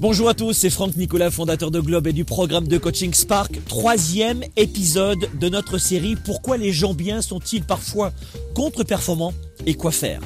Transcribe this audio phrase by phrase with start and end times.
[0.00, 3.58] Bonjour à tous, c'est Franck Nicolas, fondateur de Globe et du programme de coaching Spark.
[3.66, 8.12] Troisième épisode de notre série Pourquoi les gens bien sont-ils parfois
[8.54, 9.34] contre-performants
[9.66, 10.20] et quoi faire?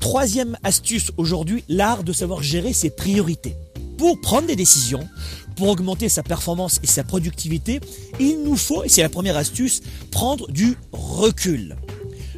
[0.00, 3.54] Troisième astuce aujourd'hui, l'art de savoir gérer ses priorités.
[3.98, 5.06] Pour prendre des décisions,
[5.54, 7.78] pour augmenter sa performance et sa productivité,
[8.18, 11.76] il nous faut, et c'est la première astuce, prendre du recul.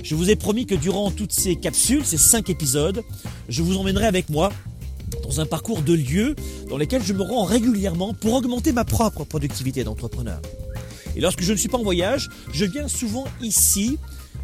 [0.02, 3.02] Je vous ai promis que durant toutes ces capsules, ces cinq épisodes,
[3.48, 4.52] je vous emmènerai avec moi
[5.26, 6.36] dans un parcours de lieux
[6.68, 10.40] dans lesquels je me rends régulièrement pour augmenter ma propre productivité d'entrepreneur.
[11.16, 13.98] Et lorsque je ne suis pas en voyage, je viens souvent ici,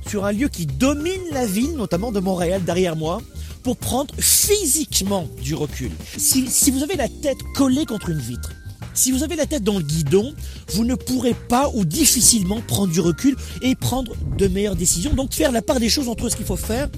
[0.09, 3.21] sur un lieu qui domine la ville, notamment de Montréal derrière moi,
[3.63, 5.93] pour prendre physiquement du recul.
[6.17, 8.51] Si, vous avez la tête collée contre une vitre,
[8.95, 10.35] si vous avez la tête dans le guidon,
[10.75, 15.33] vous ne pourrez pas ou difficilement prendre du recul et prendre de meilleures décisions, donc
[15.33, 16.89] faire la part des choses entre ce qu'il faut faire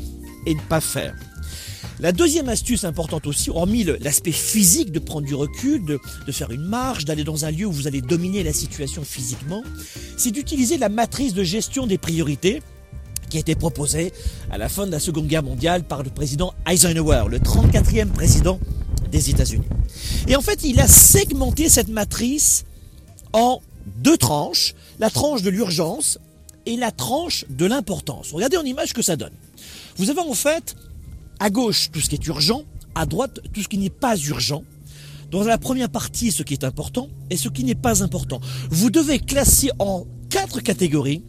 [0.46, 1.14] et ne pas faire.
[2.00, 6.00] La deuxième astuce importante aussi, hormis l'aspect physique de prendre du recul, de,
[6.32, 9.62] faire une marche, d'aller dans un lieu où vous allez dominer la situation physiquement,
[10.16, 12.62] c'est d'utiliser la matrice de gestion des priorités
[13.30, 14.12] qui a été proposée
[14.51, 18.58] à la fin de la Seconde Guerre mondiale par le président Eisenhower, le 34e président
[19.12, 19.66] des États-Unis.
[20.26, 22.64] Et en fait, il a segmenté cette matrice
[23.32, 23.60] en
[23.98, 26.18] deux tranches, la tranche de l'urgence
[26.66, 28.32] et la tranche de l'importance.
[28.32, 29.32] Regardez en image ce que ça donne.
[29.96, 30.74] Vous avez en fait
[31.40, 32.63] à gauche tout ce qui est urgent,
[32.95, 34.65] à droite tout ce qui n'est pas urgent.
[35.30, 38.41] Dans la première partie, ce qui est important et ce qui n'est pas important.
[38.71, 41.23] Vous devez classer en quatre catégories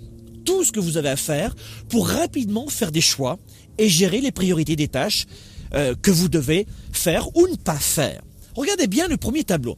[0.46, 1.56] tout ce que vous avez à faire
[1.90, 3.40] pour rapidement faire des choix
[3.78, 5.26] et gérer les priorités des tâches
[5.74, 8.22] euh, que vous devez faire ou ne pas faire.
[8.56, 9.78] Regardez bien le premier tableau.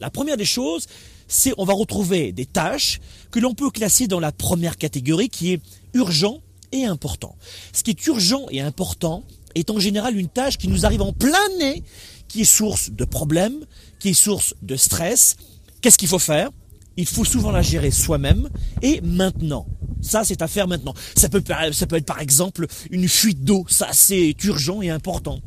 [0.00, 0.86] La première des choses,
[1.28, 5.52] c'est on va retrouver des tâches que l'on peut classer dans la première catégorie qui
[5.52, 5.62] est
[5.94, 7.36] urgent et important.
[7.72, 11.12] Ce qui est urgent et important, est en général une tâche qui nous arrive en
[11.12, 11.82] plein nez,
[12.28, 13.64] qui est source de problèmes,
[13.98, 15.36] qui est source de stress.
[15.80, 16.50] Qu'est-ce qu'il faut faire?
[16.96, 18.48] Il faut souvent la gérer soi-même
[18.82, 19.66] et maintenant.
[20.02, 20.94] Ça, c'est à faire maintenant.
[21.16, 23.64] Ça peut, être par exemple une fuite d'eau.
[23.68, 25.40] Ça, c'est urgent et important.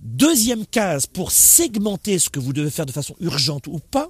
[0.00, 4.08] Deuxième case pour segmenter ce que vous devez faire de façon urgente ou pas,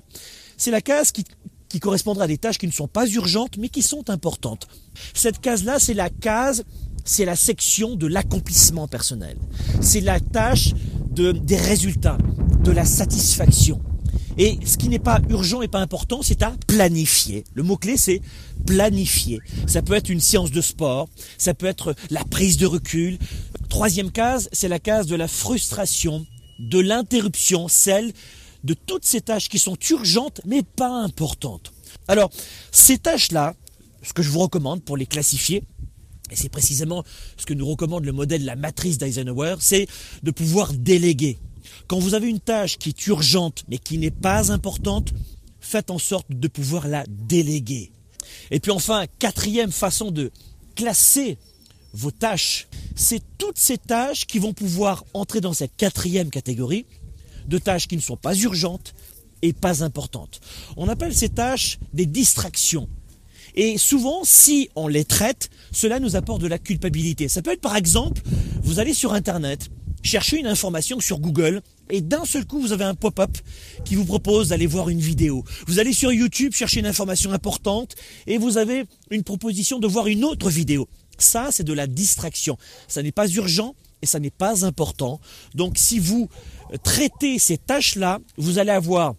[0.57, 1.25] c'est la case qui,
[1.69, 4.67] qui correspondra à des tâches qui ne sont pas urgentes mais qui sont importantes.
[5.13, 6.65] Cette case-là, c'est la case
[7.05, 9.37] c'est la section de l'accomplissement personnel.
[9.81, 10.73] C'est la tâche
[11.11, 12.19] de, des résultats,
[12.63, 13.81] de la satisfaction.
[14.39, 17.45] Et ce qui n'est pas urgent et pas important, c'est à planifier.
[17.55, 18.23] Le mot-clé, c'est
[18.67, 19.41] planifier.
[19.67, 23.19] Ça peut être une séance de sport, ça peut être la prise de recul.
[23.69, 26.27] Troisième case, c'est la case de la frustration,
[26.59, 28.13] de l'interruption, celle
[28.65, 31.73] de toutes ces tâches qui sont urgentes mais pas importantes.
[32.09, 32.31] Alors,
[32.71, 33.55] ces tâches-là,
[34.03, 35.65] ce que je vous recommande pour les classifier,
[36.33, 37.05] et c'est précisément
[37.37, 39.87] ce que nous recommande le modèle la matrice d'Eisenhower, c'est
[40.23, 41.39] de pouvoir déléguer.
[41.87, 45.13] Quand vous avez une tâche qui est urgente mais qui n'est pas importante,
[45.61, 47.93] faites en sorte de pouvoir la déléguer.
[48.51, 50.31] Et puis enfin, quatrième façon de
[50.75, 51.39] classer
[51.93, 52.67] vos tâches,
[52.97, 56.87] c'est toutes ces tâches qui vont pouvoir entrer dans cette quatrième catégorie
[57.47, 58.95] de tâches qui ne sont pas urgentes
[59.43, 60.41] et pas importantes.
[60.77, 62.89] On appelle ces tâches des distractions.
[63.55, 67.29] Et souvent, si on les traite, cela nous apporte de la culpabilité.
[67.29, 68.23] Ça peut être par exemple,
[68.63, 69.71] vous allez sur Internet,
[70.03, 73.37] chercher une information sur Google, et d'un seul coup, vous avez un pop-up
[73.85, 75.45] qui vous propose d'aller voir une vidéo.
[75.67, 77.95] Vous allez sur YouTube chercher une information importante,
[78.27, 80.89] et vous avez une proposition de voir une autre vidéo.
[81.19, 82.57] Ça, c'est de la distraction.
[82.89, 85.21] Ça n'est pas urgent et ça n'est pas important.
[85.55, 86.29] Donc si vous
[86.83, 89.15] traitez ces tâches-là, vous allez avoir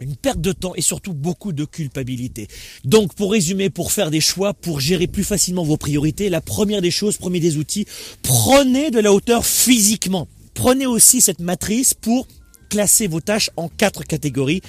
[0.00, 2.48] une perte de temps et surtout beaucoup de culpabilité.
[2.84, 6.82] Donc pour résumer, pour faire des choix, pour gérer plus facilement vos priorités, la première
[6.82, 7.86] des choses, premier des outils,
[8.22, 10.28] prenez de la hauteur physiquement.
[10.54, 12.26] Prenez aussi cette matrice pour
[12.68, 14.60] classer vos tâches en quatre catégories.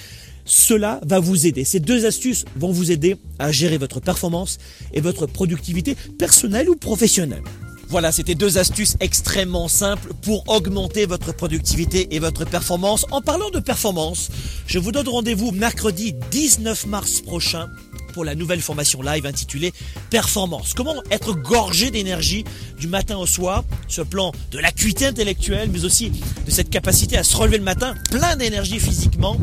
[0.44, 1.64] Cela va vous aider.
[1.64, 4.58] Ces deux astuces vont vous aider à gérer votre performance
[4.92, 7.42] et votre productivité personnelle ou professionnelle.
[7.90, 13.04] Voilà, c'était deux astuces extrêmement simples pour augmenter votre productivité et votre performance.
[13.10, 14.30] En parlant de performance,
[14.68, 17.68] je vous donne rendez-vous mercredi 19 mars prochain
[18.10, 19.72] pour la nouvelle formation live intitulée
[20.10, 20.74] Performance.
[20.74, 22.44] Comment être gorgé d'énergie
[22.78, 27.24] du matin au soir, ce plan de l'acuité intellectuelle, mais aussi de cette capacité à
[27.24, 29.36] se relever le matin, plein d'énergie physiquement.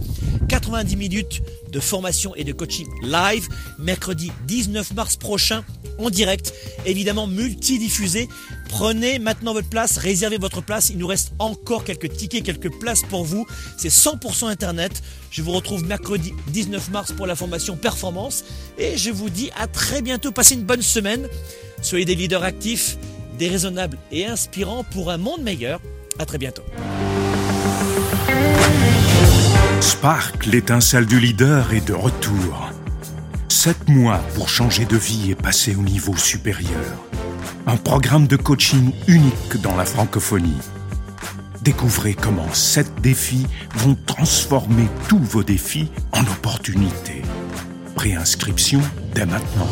[0.48, 1.42] 90 minutes
[1.72, 3.48] de formation et de coaching live,
[3.80, 5.64] mercredi 19 mars prochain
[6.00, 6.54] en direct,
[6.86, 8.30] évidemment multidiffusé.
[8.70, 10.90] Prenez maintenant votre place, réservez votre place.
[10.90, 13.46] Il nous reste encore quelques tickets, quelques places pour vous.
[13.78, 15.02] C'est 100% Internet.
[15.32, 18.44] Je vous retrouve mercredi 19 mars pour la formation Performance.
[18.78, 20.32] Et je vous dis à très bientôt.
[20.32, 21.28] Passez une bonne semaine.
[21.82, 22.98] Soyez des leaders actifs,
[23.38, 25.80] déraisonnables et inspirants pour un monde meilleur.
[26.20, 26.64] À très bientôt.
[29.82, 32.72] Spark, l'étincelle du leader, est de retour.
[33.50, 36.98] Sept mois pour changer de vie et passer au niveau supérieur.
[37.70, 40.56] Un programme de coaching unique dans la francophonie.
[41.64, 47.24] Découvrez comment sept défis vont transformer tous vos défis en opportunités.
[47.94, 48.80] Préinscription
[49.14, 49.68] dès maintenant.